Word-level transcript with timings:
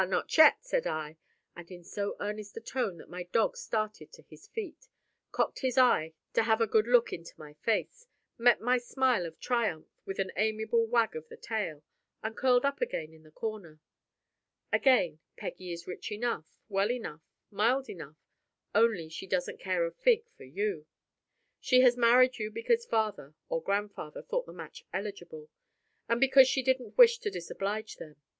not 0.09 0.35
yet!" 0.35 0.57
said 0.65 0.87
I, 0.87 1.15
and 1.55 1.69
in 1.69 1.83
so 1.83 2.15
earnest 2.19 2.57
a 2.57 2.59
tone 2.59 2.97
that 2.97 3.07
my 3.07 3.21
dog 3.21 3.55
started 3.55 4.11
to 4.13 4.23
his 4.23 4.47
feet, 4.47 4.87
cocked 5.31 5.59
his 5.59 5.77
eye 5.77 6.13
to 6.33 6.41
have 6.41 6.59
a 6.59 6.65
good 6.65 6.87
look 6.87 7.13
into 7.13 7.35
my 7.37 7.53
face, 7.53 8.07
met 8.35 8.59
my 8.59 8.79
smile 8.79 9.27
of 9.27 9.39
triumph 9.39 9.85
with 10.03 10.17
an 10.17 10.31
amiable 10.35 10.87
wag 10.87 11.15
of 11.15 11.27
the 11.29 11.37
tail, 11.37 11.83
and 12.23 12.35
curled 12.35 12.65
up 12.65 12.81
again 12.81 13.13
in 13.13 13.21
the 13.21 13.29
corner. 13.29 13.79
Again, 14.73 15.19
Peggy 15.37 15.71
is 15.71 15.85
rich 15.85 16.11
enough, 16.11 16.47
well 16.67 16.89
enough, 16.89 17.21
mild 17.51 17.87
enough, 17.87 18.17
only 18.73 19.07
she 19.07 19.27
doesn't 19.27 19.59
care 19.59 19.85
a 19.85 19.91
fig 19.91 20.23
for 20.35 20.45
you. 20.45 20.87
She 21.59 21.81
has 21.81 21.95
married 21.95 22.39
you 22.39 22.49
because 22.49 22.87
father 22.87 23.35
or 23.49 23.61
grandfather 23.61 24.23
thought 24.23 24.47
the 24.47 24.51
match 24.51 24.83
eligible, 24.91 25.51
and 26.09 26.19
because 26.19 26.47
she 26.47 26.63
didn't 26.63 26.97
wish 26.97 27.19
to 27.19 27.29
disoblige 27.29 27.97
them. 27.97 28.15